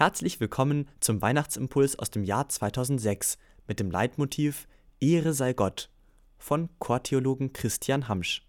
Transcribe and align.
Herzlich 0.00 0.40
willkommen 0.40 0.88
zum 1.00 1.20
Weihnachtsimpuls 1.20 1.98
aus 1.98 2.10
dem 2.10 2.24
Jahr 2.24 2.48
2006 2.48 3.36
mit 3.68 3.80
dem 3.80 3.90
Leitmotiv 3.90 4.66
Ehre 4.98 5.34
sei 5.34 5.52
Gott 5.52 5.90
von 6.38 6.70
Chortheologen 6.78 7.52
Christian 7.52 8.08
Hamsch. 8.08 8.48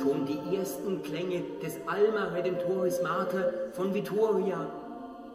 Schon 0.00 0.26
die 0.26 0.56
ersten 0.56 1.02
Klänge 1.02 1.42
des 1.60 1.74
Alma 1.88 2.26
Redemptoris 2.26 3.02
Mater 3.02 3.72
von 3.72 3.92
Vittoria 3.92 4.91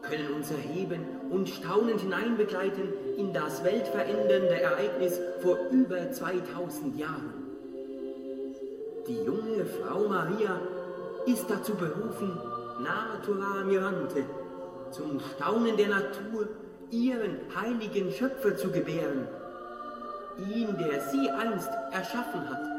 können 0.09 0.33
uns 0.33 0.51
erheben 0.51 1.05
und 1.29 1.49
staunend 1.49 2.01
hineinbegleiten 2.01 2.93
in 3.17 3.33
das 3.33 3.63
weltverändernde 3.63 4.61
Ereignis 4.61 5.19
vor 5.41 5.57
über 5.71 6.11
2000 6.11 6.97
Jahren. 6.97 7.33
Die 9.07 9.23
junge 9.23 9.65
Frau 9.65 10.07
Maria 10.07 10.59
ist 11.25 11.49
dazu 11.49 11.75
berufen, 11.75 12.37
Natura 12.79 13.63
Mirante, 13.63 14.23
zum 14.91 15.19
Staunen 15.19 15.77
der 15.77 15.89
Natur 15.89 16.47
ihren 16.91 17.37
heiligen 17.55 18.11
Schöpfer 18.11 18.55
zu 18.55 18.69
gebären, 18.71 19.27
ihn, 20.49 20.77
der 20.77 21.01
sie 21.01 21.29
einst 21.29 21.69
erschaffen 21.91 22.49
hat. 22.49 22.76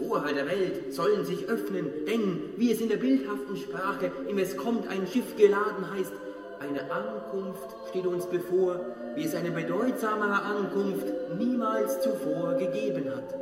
Die 0.00 0.06
Tore 0.06 0.32
der 0.32 0.46
Welt 0.46 0.94
sollen 0.94 1.24
sich 1.24 1.46
öffnen, 1.48 1.90
denn, 2.06 2.54
wie 2.56 2.72
es 2.72 2.80
in 2.80 2.88
der 2.88 2.96
bildhaften 2.96 3.56
Sprache 3.56 4.10
im 4.28 4.38
Es 4.38 4.56
kommt 4.56 4.88
ein 4.88 5.06
Schiff 5.06 5.36
geladen 5.36 5.90
heißt, 5.94 6.12
eine 6.60 6.90
Ankunft 6.90 7.76
steht 7.88 8.06
uns 8.06 8.26
bevor, 8.26 8.80
wie 9.14 9.24
es 9.24 9.34
eine 9.34 9.50
bedeutsamere 9.50 10.42
Ankunft 10.42 11.06
niemals 11.38 12.00
zuvor 12.00 12.54
gegeben 12.54 13.10
hat. 13.14 13.34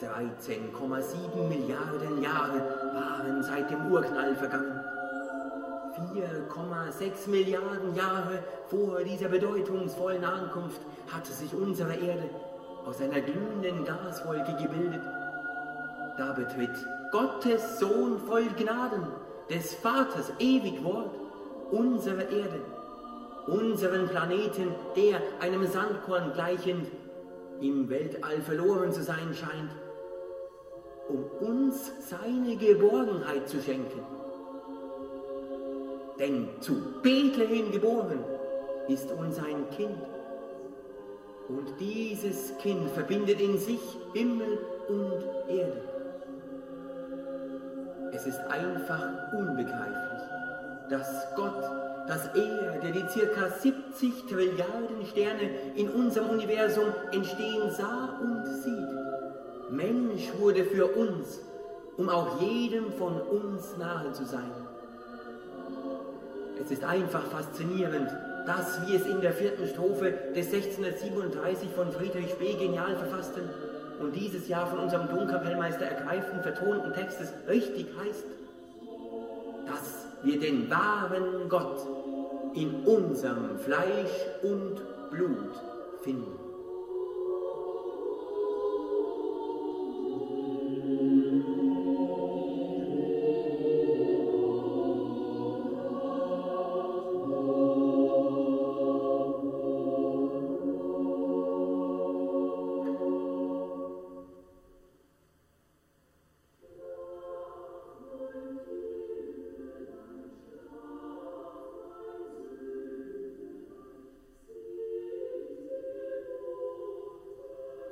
13,7 0.00 1.48
Milliarden 1.48 2.22
Jahre 2.22 2.60
waren 2.94 3.42
seit 3.42 3.70
dem 3.70 3.90
Urknall 3.90 4.34
vergangen. 4.36 4.80
4,6 6.14 7.28
Milliarden 7.28 7.94
Jahre 7.96 8.42
vor 8.68 9.02
dieser 9.02 9.28
bedeutungsvollen 9.28 10.24
Ankunft 10.24 10.80
hatte 11.12 11.32
sich 11.32 11.52
unsere 11.54 11.94
Erde 11.94 12.30
aus 12.86 13.00
einer 13.00 13.20
glühenden 13.20 13.84
Gaswolke 13.84 14.54
gebildet. 14.60 15.02
Da 16.16 16.32
betritt 16.32 16.74
Gottes 17.12 17.78
Sohn 17.78 18.18
voll 18.26 18.46
Gnaden, 18.56 19.06
des 19.48 19.74
Vaters 19.74 20.32
ewig 20.38 20.82
Wort, 20.84 21.10
unsere 21.70 22.22
Erde, 22.22 22.60
unseren 23.46 24.08
Planeten, 24.08 24.74
der 24.96 25.20
einem 25.40 25.66
Sandkorn 25.66 26.32
gleichend 26.32 26.86
im 27.60 27.88
Weltall 27.88 28.40
verloren 28.42 28.92
zu 28.92 29.02
sein 29.02 29.34
scheint, 29.34 29.70
um 31.08 31.24
uns 31.46 31.92
seine 32.08 32.56
Geborgenheit 32.56 33.48
zu 33.48 33.60
schenken. 33.60 34.00
Denn 36.18 36.48
zu 36.60 36.74
Bethlehem 37.02 37.70
geboren 37.70 38.24
ist 38.88 39.10
uns 39.12 39.38
ein 39.38 39.68
Kind 39.70 39.98
und 41.48 41.80
dieses 41.80 42.56
Kind 42.58 42.90
verbindet 42.90 43.40
in 43.40 43.58
sich 43.58 43.80
Himmel 44.12 44.58
und 44.88 45.24
Erde. 45.48 45.82
Es 48.12 48.26
ist 48.26 48.40
einfach 48.48 49.32
unbegreiflich, 49.32 50.22
dass 50.90 51.26
Gott, 51.36 51.62
dass 52.06 52.26
er, 52.34 52.80
der 52.82 52.90
die 52.90 53.08
circa 53.08 53.48
70 53.48 54.26
Trilliarden 54.26 55.06
Sterne 55.10 55.50
in 55.74 55.88
unserem 55.88 56.30
Universum 56.30 56.92
entstehen 57.12 57.70
sah 57.70 58.18
und 58.20 58.44
sieht, 58.46 59.70
Mensch 59.70 60.32
wurde 60.38 60.64
für 60.64 60.86
uns, 60.86 61.40
um 61.96 62.08
auch 62.08 62.40
jedem 62.40 62.92
von 62.92 63.20
uns 63.20 63.76
nahe 63.78 64.12
zu 64.12 64.24
sein. 64.24 64.50
Es 66.60 66.70
ist 66.70 66.84
einfach 66.84 67.24
faszinierend, 67.24 68.10
das, 68.48 68.80
wie 68.86 68.96
es 68.96 69.04
in 69.04 69.20
der 69.20 69.32
vierten 69.32 69.66
Strophe 69.68 70.10
des 70.34 70.46
1637 70.46 71.68
von 71.76 71.92
Friedrich 71.92 72.30
Spee 72.30 72.54
genial 72.54 72.96
verfassten 72.96 73.42
und 74.00 74.16
dieses 74.16 74.48
Jahr 74.48 74.66
von 74.66 74.78
unserem 74.78 75.08
Domkapellmeister 75.08 75.84
ergreifend 75.84 76.42
vertonten 76.42 76.94
Textes 76.94 77.32
richtig 77.46 77.86
heißt, 78.00 78.24
dass 79.66 80.06
wir 80.22 80.40
den 80.40 80.70
wahren 80.70 81.48
Gott 81.48 81.86
in 82.54 82.84
unserem 82.86 83.58
Fleisch 83.58 84.10
und 84.42 84.80
Blut 85.10 85.52
finden. 86.02 86.47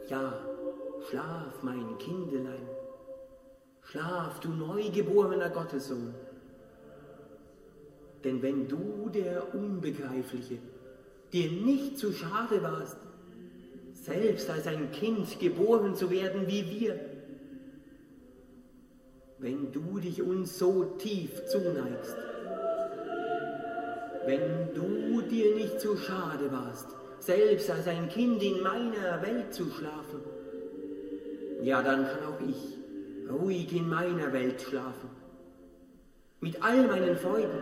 Ja, 0.09 0.39
schlaf, 1.09 1.63
mein 1.63 1.99
Kindelein, 1.99 2.69
schlaf, 3.83 4.39
du 4.39 4.51
neugeborener 4.51 5.51
Gottessohn. 5.51 6.15
Denn 8.23 8.41
wenn 8.41 8.69
du, 8.69 9.09
der 9.13 9.53
Unbegreifliche, 9.55 10.59
dir 11.33 11.51
nicht 11.51 11.99
zu 11.99 12.13
schade 12.13 12.63
warst, 12.63 12.99
selbst 13.93 14.49
als 14.49 14.69
ein 14.69 14.93
Kind 14.93 15.41
geboren 15.41 15.97
zu 15.97 16.11
werden 16.11 16.47
wie 16.47 16.71
wir, 16.71 17.01
wenn 19.39 19.73
du 19.73 19.99
dich 19.99 20.23
uns 20.23 20.59
so 20.59 20.85
tief 20.99 21.47
zuneigst, 21.47 22.17
wenn 24.25 24.73
du 24.75 25.23
dir 25.23 25.55
nicht 25.57 25.81
zu 25.81 25.97
schade 25.97 26.51
warst, 26.51 26.89
selbst 27.27 27.69
als 27.71 27.89
ein 27.89 28.09
Kind 28.09 28.41
in 28.43 28.63
meiner 28.63 29.21
Welt 29.21 29.53
zu 29.53 29.69
schlafen, 29.71 30.21
ja, 31.63 31.83
dann 31.83 32.07
kann 32.07 32.25
auch 32.25 32.41
ich 32.49 32.79
ruhig 33.29 33.75
in 33.75 33.89
meiner 33.89 34.33
Welt 34.33 34.63
schlafen. 34.63 35.11
Mit 36.41 36.63
all 36.63 36.87
meinen 36.87 37.17
Freuden, 37.17 37.59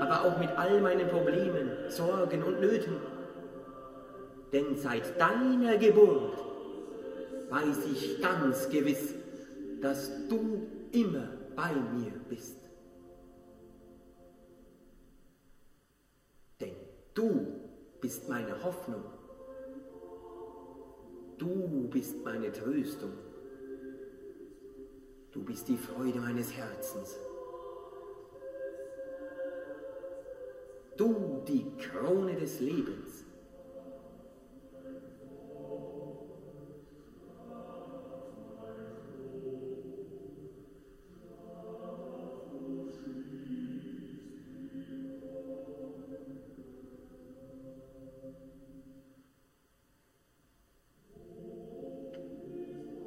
aber 0.00 0.24
auch 0.24 0.38
mit 0.38 0.48
all 0.56 0.80
meinen 0.80 1.08
Problemen, 1.08 1.70
Sorgen 1.88 2.42
und 2.42 2.60
Nöten. 2.60 2.96
Denn 4.52 4.76
seit 4.76 5.20
deiner 5.20 5.76
Geburt 5.76 6.38
weiß 7.50 7.84
ich 7.92 8.22
ganz 8.22 8.70
gewiss, 8.70 9.14
dass 9.82 10.10
du 10.28 10.66
immer 10.92 11.28
bei 11.54 11.72
mir 11.98 12.12
bist. 12.30 12.56
Denn 16.60 16.74
du 17.12 17.63
bist 18.04 18.28
meine 18.28 18.62
Hoffnung. 18.62 19.02
Du 21.38 21.88
bist 21.90 22.22
meine 22.22 22.52
Tröstung. 22.52 23.12
Du 25.32 25.42
bist 25.42 25.66
die 25.68 25.78
Freude 25.78 26.18
meines 26.18 26.52
Herzens. 26.52 27.16
Du 30.98 31.42
die 31.48 31.64
Krone 31.78 32.34
des 32.34 32.60
Lebens. 32.60 33.24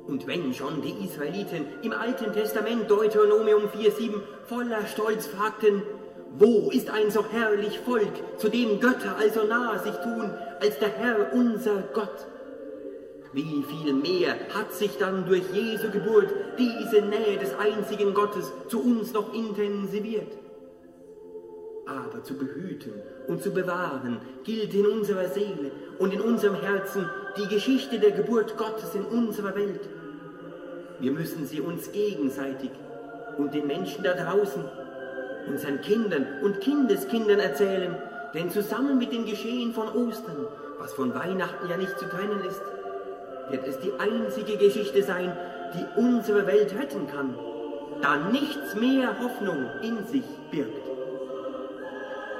Und 0.08 0.26
wenn 0.26 0.54
schon 0.54 0.82
die 0.82 1.06
Israeliten 1.06 1.66
im 1.84 1.92
Alten 1.92 2.32
Testament 2.32 2.90
Deuteronomium 2.90 3.64
4,7 3.64 4.14
voller 4.46 4.88
Stolz 4.88 5.28
fragten, 5.28 5.84
wo 6.40 6.70
ist 6.72 6.90
ein 6.90 7.12
so 7.12 7.26
herrlich 7.26 7.80
Volk, 7.80 8.14
zu 8.38 8.48
dem 8.50 8.80
Götter 8.80 9.18
also 9.18 9.44
nahe 9.44 9.80
sich 9.80 9.96
tun, 9.96 10.32
als 10.62 10.80
der 10.80 10.90
Herr 10.90 11.34
unser 11.34 11.84
Gott? 11.94 12.28
Wie 13.34 13.64
viel 13.64 13.94
mehr 13.94 14.36
hat 14.54 14.74
sich 14.74 14.98
dann 14.98 15.26
durch 15.26 15.44
Jesu 15.52 15.92
Geburt 15.92 16.34
diese 16.58 17.02
Nähe 17.02 17.38
des 17.38 17.54
einzigen 17.56 18.14
Gottes 18.14 18.52
zu 18.70 18.82
uns 18.82 19.12
noch 19.14 19.34
intensiviert. 19.34 20.32
Aber 21.88 22.24
zu 22.24 22.34
behüten 22.36 22.94
und 23.28 23.42
zu 23.42 23.52
bewahren 23.52 24.20
gilt 24.44 24.74
in 24.74 24.86
unserer 24.86 25.30
Seele 25.30 25.72
und 26.00 26.14
in 26.14 26.22
unserem 26.22 26.56
Herzen 26.56 27.10
die 27.38 27.48
Geschichte 27.48 28.00
der 28.00 28.12
Geburt 28.12 28.58
Gottes 28.58 28.94
in 28.94 29.06
unserer 29.06 29.56
Welt. 29.56 29.88
Wir 31.00 31.12
müssen 31.12 31.46
sie 31.46 31.62
uns 31.62 31.92
gegenseitig 31.92 32.72
und 33.38 33.54
den 33.54 33.68
Menschen 33.68 34.04
da 34.04 34.14
draußen, 34.14 34.64
unseren 35.48 35.80
Kindern 35.82 36.26
und 36.44 36.60
Kindeskindern 36.60 37.40
erzählen, 37.40 37.96
denn 38.34 38.50
zusammen 38.50 38.98
mit 38.98 39.14
dem 39.14 39.26
Geschehen 39.26 39.74
von 39.74 39.88
Ostern, 39.90 40.48
was 40.80 40.94
von 40.94 41.14
Weihnachten 41.14 41.70
ja 41.70 41.78
nicht 41.78 41.98
zu 41.98 42.06
trennen 42.06 42.42
ist, 42.46 42.62
wird 43.50 43.68
es 43.68 43.80
die 43.80 43.94
einzige 43.98 44.58
Geschichte 44.58 45.04
sein, 45.04 45.32
die 45.74 46.00
unsere 46.00 46.46
Welt 46.48 46.74
retten 46.78 47.08
kann, 47.08 47.36
da 48.02 48.18
nichts 48.30 48.76
mehr 48.76 49.20
Hoffnung 49.20 49.68
in 49.82 50.06
sich 50.06 50.26
birgt. 50.52 50.97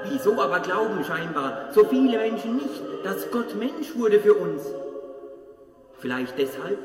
Wieso 0.04 0.40
aber 0.40 0.60
glauben 0.60 1.02
scheinbar 1.04 1.70
so 1.72 1.84
viele 1.84 2.18
Menschen 2.18 2.56
nicht, 2.56 2.82
dass 3.04 3.30
Gott 3.30 3.56
Mensch 3.56 3.96
wurde 3.96 4.20
für 4.20 4.34
uns? 4.34 4.62
Vielleicht 5.98 6.38
deshalb, 6.38 6.78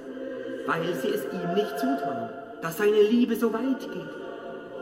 weil 0.65 0.93
sie 0.95 1.09
es 1.09 1.23
ihm 1.25 1.53
nicht 1.53 1.77
zutrauen, 1.77 2.29
dass 2.61 2.77
seine 2.77 3.01
Liebe 3.01 3.35
so 3.35 3.53
weit 3.53 3.79
geht. 3.79 4.09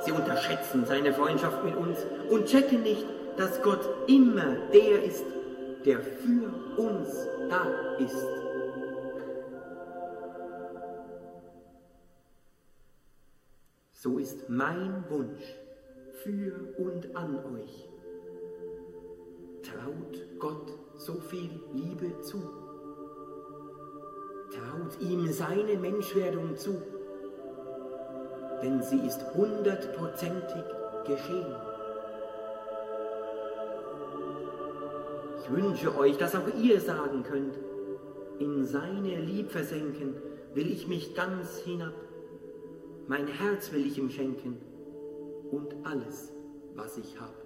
Sie 0.06 0.12
unterschätzen 0.12 0.86
seine 0.86 1.14
Freundschaft 1.14 1.64
mit 1.64 1.76
uns 1.76 1.98
und 2.30 2.46
checken 2.46 2.84
nicht, 2.84 3.06
dass 3.38 3.62
Gott 3.62 3.82
immer 4.08 4.56
der 4.74 5.04
ist, 5.04 5.26
der 5.86 6.00
für 6.00 6.82
uns 6.82 7.28
da 7.50 7.68
ist. 8.00 8.28
So 13.94 14.18
ist 14.18 14.50
mein 14.50 15.04
Wunsch 15.10 15.44
für 16.24 16.74
und 16.78 17.16
an 17.16 17.36
euch. 17.56 17.91
Traut 19.72 20.40
Gott 20.40 20.74
so 20.98 21.14
viel 21.14 21.50
Liebe 21.74 22.20
zu. 22.22 22.38
Traut 24.52 25.00
ihm 25.00 25.32
seine 25.32 25.78
Menschwerdung 25.78 26.58
zu, 26.58 26.82
denn 28.62 28.82
sie 28.82 29.00
ist 29.00 29.22
hundertprozentig 29.34 30.64
geschehen. 31.06 31.56
Ich 35.40 35.52
wünsche 35.52 35.98
euch, 35.98 36.18
dass 36.18 36.36
auch 36.36 36.48
ihr 36.62 36.82
sagen 36.82 37.24
könnt, 37.24 37.58
in 38.40 38.66
seine 38.66 39.20
Lieb 39.22 39.52
versenken 39.52 40.16
will 40.54 40.70
ich 40.70 40.88
mich 40.88 41.16
ganz 41.16 41.60
hinab, 41.60 41.94
mein 43.08 43.28
Herz 43.28 43.72
will 43.72 43.86
ich 43.86 43.98
ihm 43.98 44.10
schenken 44.10 44.58
und 45.52 45.76
alles, 45.84 46.34
was 46.76 46.98
ich 46.98 47.20
habe. 47.20 47.41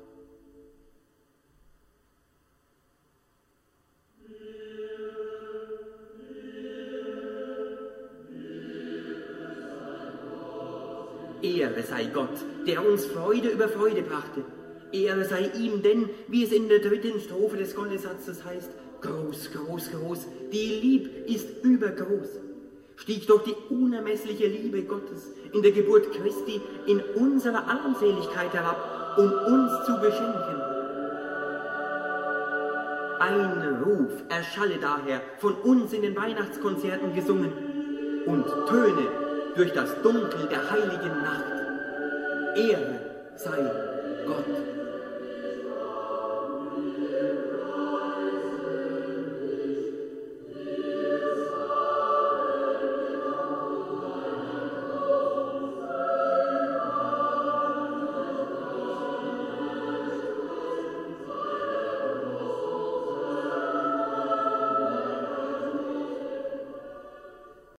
Ehre 11.45 11.83
sei 11.83 12.05
Gott, 12.05 12.37
der 12.65 12.85
uns 12.85 13.05
Freude 13.05 13.49
über 13.49 13.67
Freude 13.67 14.01
brachte. 14.01 14.43
Ehre 14.91 15.25
sei 15.25 15.51
ihm, 15.57 15.81
denn, 15.83 16.09
wie 16.27 16.43
es 16.43 16.51
in 16.51 16.69
der 16.69 16.79
dritten 16.79 17.19
Strophe 17.19 17.57
des 17.57 17.75
Gondesatzes 17.75 18.43
heißt, 18.43 18.71
groß, 19.01 19.51
groß, 19.51 19.91
groß, 19.91 20.27
die 20.51 20.79
Lieb 20.81 21.27
ist 21.27 21.63
übergroß. 21.63 22.39
Stieg 22.97 23.27
doch 23.27 23.43
die 23.43 23.55
unermessliche 23.69 24.47
Liebe 24.47 24.83
Gottes 24.83 25.33
in 25.53 25.61
der 25.61 25.71
Geburt 25.71 26.11
Christi 26.13 26.61
in 26.87 27.01
unserer 27.15 27.67
Armseligkeit 27.67 28.53
herab, 28.53 29.17
um 29.17 29.31
uns 29.31 29.85
zu 29.85 29.99
beschenken. 29.99 30.61
Ein 33.19 33.83
Ruf 33.83 34.11
erschalle 34.29 34.77
daher 34.79 35.21
von 35.39 35.53
uns 35.55 35.93
in 35.93 36.01
den 36.01 36.15
Weihnachtskonzerten 36.15 37.13
gesungen 37.13 37.51
und 38.25 38.45
töne 38.67 39.24
durch 39.55 39.73
das 39.73 39.89
Dunkel 40.01 40.47
der 40.49 40.69
heiligen 40.69 41.21
Nacht. 41.21 41.45
Ehre 42.55 42.99
sei 43.35 43.71
Gott. 44.25 44.45